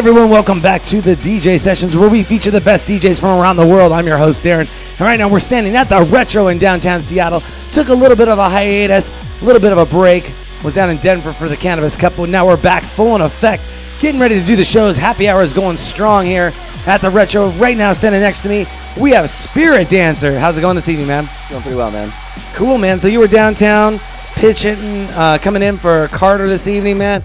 Everyone, 0.00 0.30
welcome 0.30 0.62
back 0.62 0.82
to 0.84 1.02
the 1.02 1.14
DJ 1.16 1.60
Sessions 1.60 1.94
where 1.94 2.08
we 2.08 2.22
feature 2.22 2.50
the 2.50 2.62
best 2.62 2.88
DJs 2.88 3.20
from 3.20 3.38
around 3.38 3.56
the 3.56 3.66
world. 3.66 3.92
I'm 3.92 4.06
your 4.06 4.16
host 4.16 4.42
Darren, 4.42 4.60
and 4.92 5.00
right 5.00 5.18
now 5.18 5.28
we're 5.28 5.40
standing 5.40 5.76
at 5.76 5.90
the 5.90 6.00
Retro 6.04 6.48
in 6.48 6.58
downtown 6.58 7.02
Seattle. 7.02 7.42
Took 7.72 7.88
a 7.88 7.94
little 7.94 8.16
bit 8.16 8.26
of 8.26 8.38
a 8.38 8.48
hiatus, 8.48 9.10
a 9.42 9.44
little 9.44 9.60
bit 9.60 9.72
of 9.72 9.78
a 9.78 9.84
break. 9.84 10.32
Was 10.64 10.72
down 10.72 10.88
in 10.88 10.96
Denver 10.96 11.34
for 11.34 11.48
the 11.48 11.56
Cannabis 11.56 11.98
Cup, 11.98 12.14
but 12.16 12.30
now 12.30 12.46
we're 12.46 12.56
back 12.56 12.82
full 12.82 13.14
in 13.14 13.20
effect, 13.20 13.62
getting 14.00 14.18
ready 14.18 14.40
to 14.40 14.46
do 14.46 14.56
the 14.56 14.64
shows. 14.64 14.96
Happy 14.96 15.28
hour 15.28 15.42
is 15.42 15.52
going 15.52 15.76
strong 15.76 16.24
here 16.24 16.50
at 16.86 17.02
the 17.02 17.10
Retro. 17.10 17.50
Right 17.50 17.76
now, 17.76 17.92
standing 17.92 18.22
next 18.22 18.40
to 18.40 18.48
me, 18.48 18.64
we 18.98 19.10
have 19.10 19.26
Spiritdancer. 19.26 20.40
How's 20.40 20.56
it 20.56 20.62
going 20.62 20.76
this 20.76 20.88
evening, 20.88 21.08
man? 21.08 21.24
It's 21.24 21.50
going 21.50 21.60
pretty 21.60 21.76
well, 21.76 21.90
man. 21.90 22.10
Cool, 22.54 22.78
man. 22.78 22.98
So 23.00 23.08
you 23.08 23.18
were 23.18 23.28
downtown 23.28 24.00
pitching, 24.36 24.78
uh, 25.10 25.36
coming 25.42 25.60
in 25.60 25.76
for 25.76 26.08
Carter 26.08 26.48
this 26.48 26.68
evening, 26.68 26.96
man. 26.96 27.22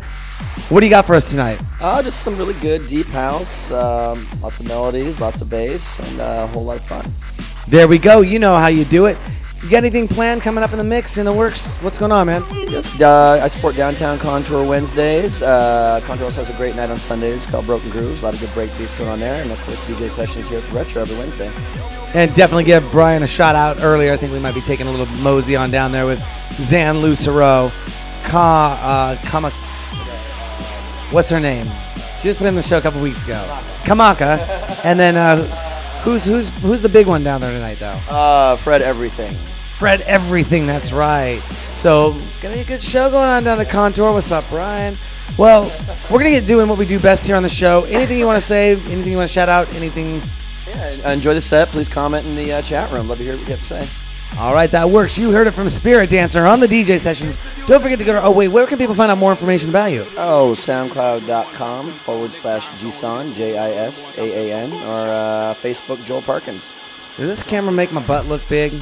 What 0.69 0.79
do 0.79 0.85
you 0.85 0.89
got 0.89 1.05
for 1.05 1.15
us 1.15 1.29
tonight? 1.29 1.59
Uh, 1.79 2.01
just 2.01 2.21
some 2.21 2.37
really 2.37 2.55
good 2.55 2.87
deep 2.87 3.07
house, 3.07 3.71
um, 3.71 4.25
lots 4.41 4.59
of 4.59 4.67
melodies, 4.67 5.19
lots 5.19 5.41
of 5.41 5.49
bass, 5.49 5.99
and 5.99 6.21
uh, 6.21 6.41
a 6.43 6.47
whole 6.47 6.65
lot 6.65 6.77
of 6.77 6.85
fun. 6.85 7.05
There 7.67 7.87
we 7.87 7.97
go. 7.97 8.21
You 8.21 8.39
know 8.39 8.55
how 8.55 8.67
you 8.67 8.85
do 8.85 9.05
it. 9.05 9.17
You 9.65 9.71
got 9.71 9.77
anything 9.77 10.07
planned 10.07 10.43
coming 10.43 10.63
up 10.63 10.73
in 10.73 10.77
the 10.77 10.83
mix, 10.83 11.17
in 11.17 11.25
the 11.25 11.33
works? 11.33 11.69
What's 11.81 11.97
going 11.97 12.11
on, 12.11 12.27
man? 12.27 12.43
Just, 12.69 13.01
uh, 13.01 13.39
I 13.41 13.47
support 13.47 13.75
Downtown 13.75 14.19
Contour 14.19 14.63
Wednesdays. 14.63 15.41
Uh, 15.41 15.99
Contour 16.03 16.25
also 16.25 16.43
has 16.43 16.53
a 16.53 16.57
great 16.57 16.75
night 16.75 16.91
on 16.91 16.97
Sundays 16.97 17.47
called 17.47 17.65
Broken 17.65 17.89
Grooves. 17.89 18.21
A 18.21 18.25
lot 18.25 18.35
of 18.35 18.39
good 18.39 18.53
break 18.53 18.69
beats 18.77 18.95
going 18.95 19.09
on 19.09 19.19
there. 19.19 19.41
And 19.41 19.51
of 19.51 19.59
course, 19.65 19.83
DJ 19.87 20.09
sessions 20.09 20.47
here 20.49 20.59
at 20.59 20.63
the 20.65 20.75
Retro 20.75 21.01
every 21.01 21.17
Wednesday. 21.17 21.51
And 22.13 22.33
definitely 22.35 22.65
give 22.65 22.87
Brian 22.91 23.23
a 23.23 23.27
shout 23.27 23.55
out 23.55 23.77
earlier. 23.81 24.13
I 24.13 24.17
think 24.17 24.33
we 24.33 24.39
might 24.39 24.53
be 24.53 24.61
taking 24.61 24.85
a 24.85 24.91
little 24.91 25.07
mosey 25.23 25.55
on 25.55 25.71
down 25.71 25.91
there 25.91 26.05
with 26.05 26.19
Zan 26.53 26.99
Lucero, 26.99 27.71
Ka, 28.25 28.79
uh, 28.83 29.27
Kama, 29.27 29.51
what's 31.11 31.29
her 31.29 31.39
name? 31.39 31.67
She 32.19 32.29
just 32.29 32.39
put 32.39 32.47
in 32.47 32.55
the 32.55 32.61
show 32.61 32.77
a 32.77 32.81
couple 32.81 33.01
weeks 33.01 33.23
ago. 33.23 33.41
Kamaka. 33.83 34.39
and 34.85 34.99
then 34.99 35.15
uh, 35.17 35.37
who's 36.03 36.25
who's 36.25 36.49
who's 36.61 36.81
the 36.81 36.89
big 36.89 37.07
one 37.07 37.23
down 37.23 37.41
there 37.41 37.51
tonight 37.51 37.77
though? 37.77 37.99
Uh, 38.09 38.55
Fred 38.57 38.81
Everything. 38.81 39.33
Fred 39.33 40.01
Everything, 40.01 40.65
that's 40.65 40.91
right. 40.93 41.39
So 41.73 42.13
gonna 42.41 42.55
be 42.55 42.61
a 42.61 42.65
good 42.65 42.81
show 42.81 43.09
going 43.09 43.27
on 43.27 43.43
down 43.43 43.57
the 43.57 43.65
Contour. 43.65 44.13
What's 44.13 44.31
up, 44.31 44.45
Brian? 44.49 44.95
Well, 45.37 45.63
we're 46.09 46.19
gonna 46.19 46.29
get 46.31 46.47
doing 46.47 46.69
what 46.69 46.77
we 46.77 46.85
do 46.85 46.99
best 46.99 47.25
here 47.27 47.35
on 47.35 47.43
the 47.43 47.49
show. 47.49 47.83
Anything 47.89 48.17
you 48.17 48.25
want 48.25 48.37
to 48.37 48.45
say? 48.45 48.71
Anything 48.71 49.11
you 49.11 49.17
want 49.17 49.27
to 49.29 49.33
shout 49.33 49.49
out? 49.49 49.73
Anything? 49.75 50.21
Yeah, 50.67 51.11
enjoy 51.11 51.33
the 51.33 51.41
set. 51.41 51.67
Please 51.69 51.89
comment 51.89 52.25
in 52.25 52.35
the 52.35 52.53
uh, 52.53 52.61
chat 52.61 52.91
room. 52.91 53.07
Love 53.07 53.17
to 53.17 53.23
hear 53.23 53.33
what 53.33 53.41
you 53.41 53.55
have 53.55 53.59
to 53.59 53.85
say. 53.85 54.04
All 54.37 54.53
right, 54.53 54.69
that 54.71 54.89
works. 54.89 55.17
You 55.17 55.31
heard 55.31 55.47
it 55.47 55.51
from 55.51 55.67
Spiritdancer 55.67 56.51
on 56.51 56.59
the 56.59 56.67
DJ 56.67 56.99
sessions. 56.99 57.37
Don't 57.67 57.81
forget 57.81 57.99
to 57.99 58.05
go 58.05 58.13
to. 58.13 58.21
Oh 58.21 58.31
wait, 58.31 58.49
where 58.49 58.67
can 58.67 58.77
people 58.77 58.93
find 58.93 59.09
out 59.11 59.17
more 59.17 59.31
information 59.31 59.69
about 59.69 59.91
you? 59.91 60.05
Oh, 60.17 60.51
SoundCloud.com 60.51 61.91
forward 61.93 62.33
slash 62.33 62.69
Jisaan 62.71 63.33
J 63.33 63.57
I 63.57 63.71
S 63.71 64.17
A 64.17 64.21
A 64.51 64.55
N 64.55 64.73
or 64.73 65.07
uh, 65.07 65.53
Facebook 65.55 66.03
Joel 66.03 66.21
Parkins. 66.21 66.73
Does 67.15 67.29
this 67.29 67.43
camera 67.43 67.71
make 67.71 67.93
my 67.93 68.05
butt 68.05 68.25
look 68.25 68.47
big? 68.49 68.73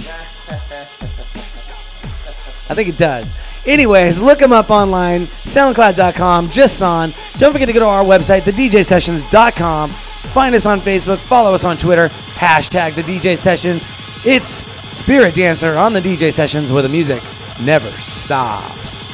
I 2.69 2.75
think 2.75 2.89
it 2.89 2.97
does. 2.97 3.29
Anyways, 3.65 4.19
look 4.19 4.41
him 4.41 4.51
up 4.51 4.71
online, 4.71 5.21
soundcloud.com, 5.21 6.49
just 6.49 6.81
on. 6.81 7.13
Don't 7.37 7.53
forget 7.53 7.67
to 7.67 7.73
go 7.73 7.79
to 7.79 7.85
our 7.85 8.03
website, 8.03 8.41
thedjsessions.com. 8.41 9.89
Find 9.89 10.55
us 10.55 10.65
on 10.65 10.81
Facebook, 10.81 11.19
follow 11.19 11.53
us 11.53 11.63
on 11.63 11.77
Twitter, 11.77 12.09
hashtag 12.09 12.95
the 12.95 13.03
DJ 13.03 13.37
Sessions. 13.37 13.85
It's 14.25 14.63
Spiritdancer 14.93 15.75
on 15.75 15.91
the 15.93 15.99
DJ 15.99 16.31
Sessions 16.31 16.71
where 16.71 16.83
the 16.83 16.87
music 16.87 17.23
never 17.59 17.89
stops. 17.99 19.12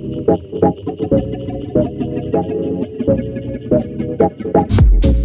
It's 0.00 0.28
like 5.04 5.17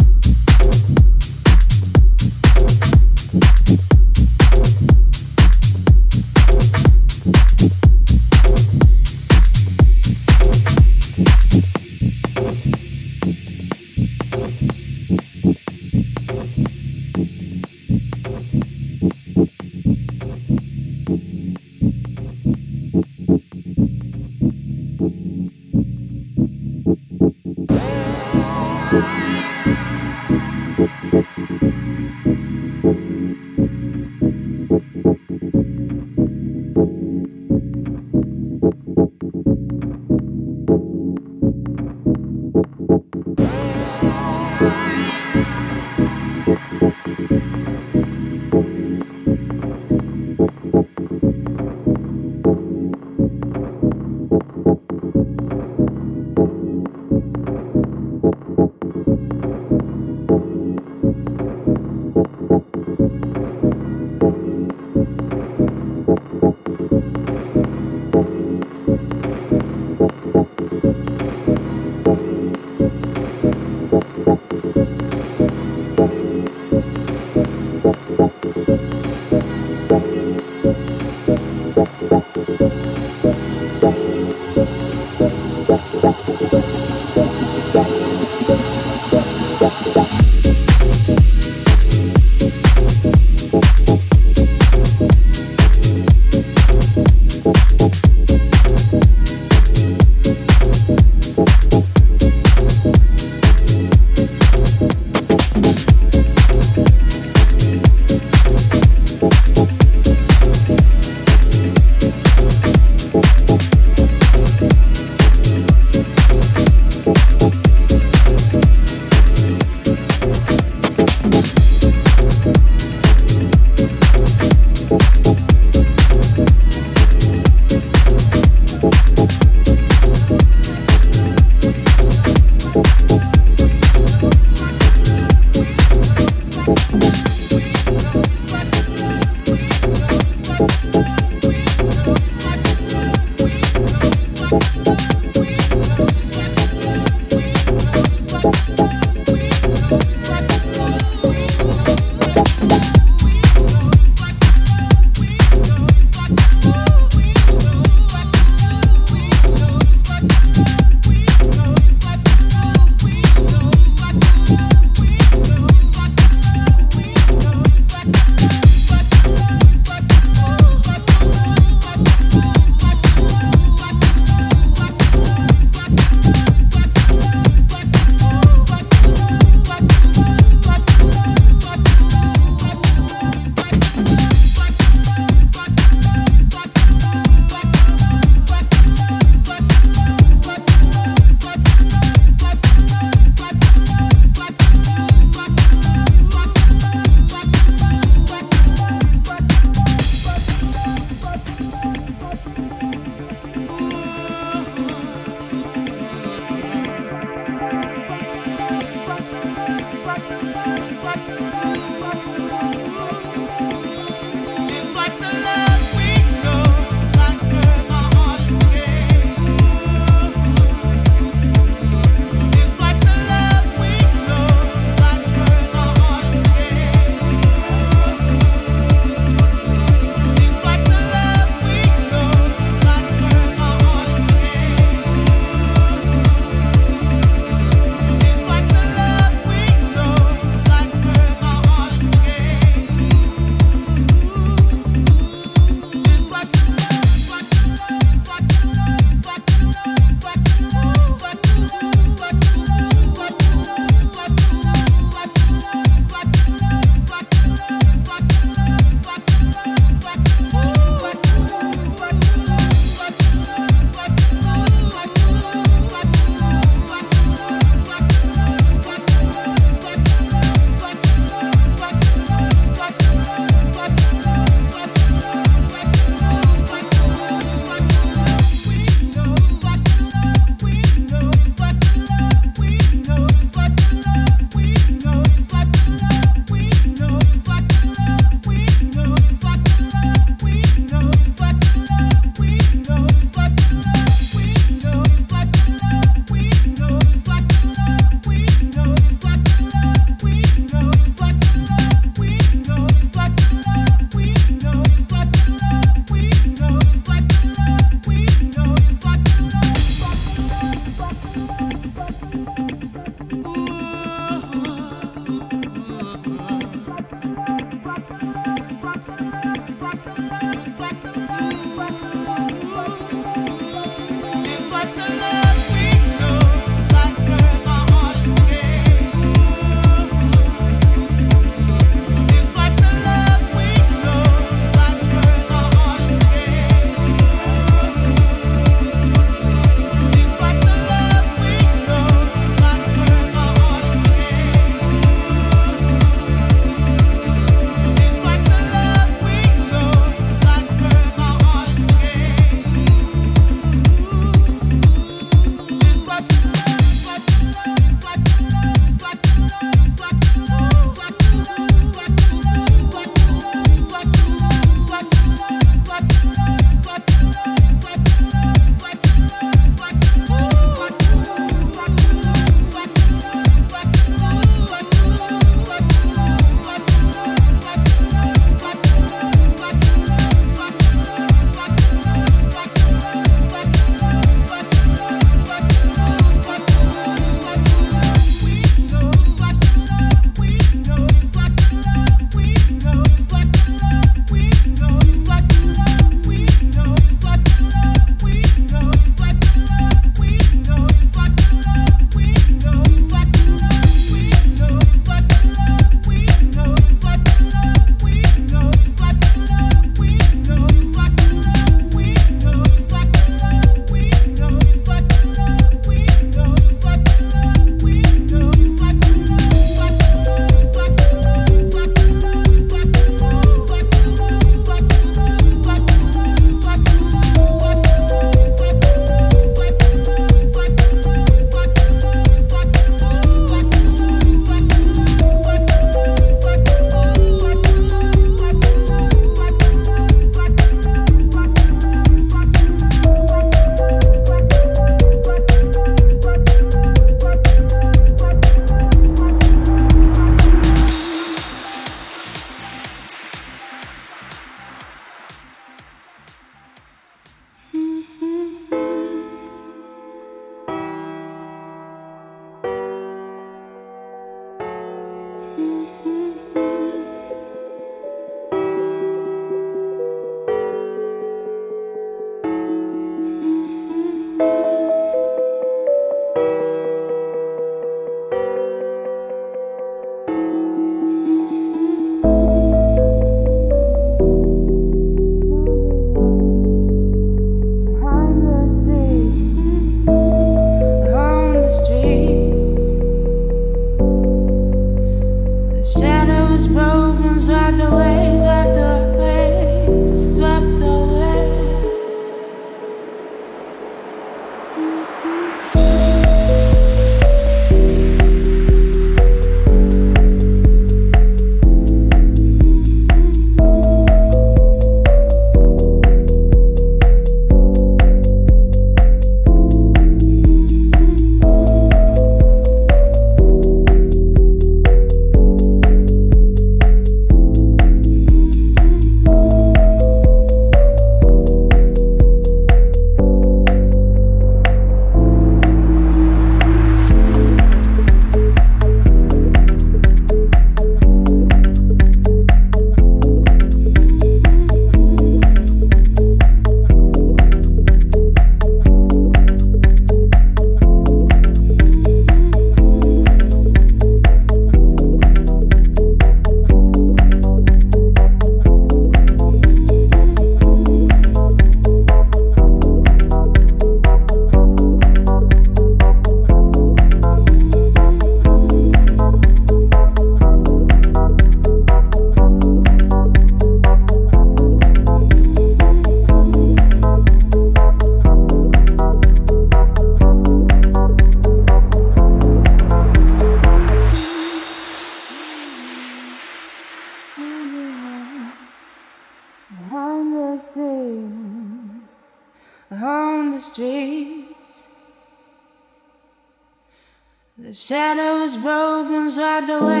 Invalid, 599.61 600.00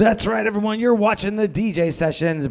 That's 0.00 0.26
right, 0.26 0.46
everyone. 0.46 0.80
You're 0.80 0.94
watching 0.94 1.36
the 1.36 1.46
DJ 1.46 1.92
sessions 1.92 2.48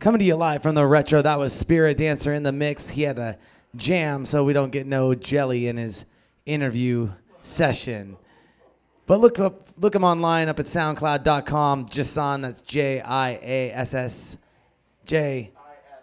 coming 0.00 0.18
to 0.18 0.24
you 0.24 0.34
live 0.34 0.64
from 0.64 0.74
the 0.74 0.84
retro. 0.84 1.22
That 1.22 1.38
was 1.38 1.54
Spiritdancer 1.54 2.36
in 2.36 2.42
the 2.42 2.50
mix. 2.50 2.88
He 2.88 3.02
had 3.02 3.20
a 3.20 3.38
jam, 3.76 4.26
so 4.26 4.42
we 4.42 4.52
don't 4.52 4.72
get 4.72 4.88
no 4.88 5.14
jelly 5.14 5.68
in 5.68 5.76
his 5.76 6.04
interview 6.44 7.10
session. 7.44 8.16
But 9.06 9.20
look 9.20 9.38
up, 9.38 9.68
look 9.78 9.94
him 9.94 10.02
online 10.02 10.48
up 10.48 10.58
at 10.58 10.66
SoundCloud.com. 10.66 11.86
Jisaan, 11.86 12.42
that's 12.42 12.62
J 12.62 13.00
I 13.00 13.38
A 13.40 13.70
S 13.70 13.94
S 13.94 14.36
J 15.04 15.52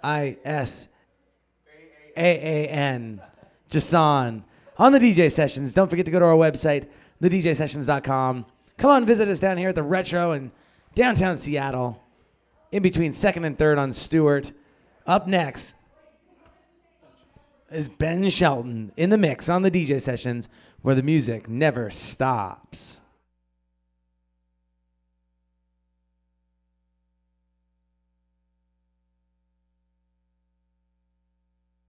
I 0.01 0.37
S 0.45 0.87
A 2.15 2.21
A 2.21 2.69
N. 2.69 3.21
Jisaan 3.69 4.43
on 4.77 4.93
the 4.93 4.99
DJ 4.99 5.29
sessions. 5.29 5.73
Don't 5.73 5.89
forget 5.89 6.05
to 6.05 6.11
go 6.13 6.19
to 6.19 6.25
our 6.25 6.37
website, 6.37 6.87
thedjsessions.com. 7.21 8.45
Come 8.77 8.89
on, 8.89 9.03
visit 9.03 9.27
us 9.27 9.39
down 9.39 9.57
here 9.57 9.67
at 9.67 9.75
the 9.75 9.83
Retro 9.83 10.31
in 10.31 10.53
downtown 10.99 11.37
Seattle, 11.37 11.97
in 12.73 12.83
between 12.83 13.13
second 13.13 13.45
and 13.45 13.57
third 13.57 13.77
on 13.77 13.93
Stewart. 13.93 14.51
Up 15.07 15.27
next 15.27 15.73
is 17.71 17.87
Ben 17.87 18.29
Shelton 18.29 18.91
in 18.97 19.09
the 19.09 19.17
mix 19.17 19.47
on 19.47 19.61
the 19.61 19.71
DJ 19.71 20.01
sessions 20.01 20.49
where 20.81 20.95
the 20.95 21.01
music 21.01 21.47
never 21.47 21.89
stops. 21.89 22.99